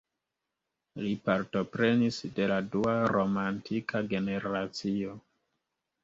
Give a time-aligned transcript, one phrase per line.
[1.01, 5.13] Li partoprenis de la dua romantika generacio.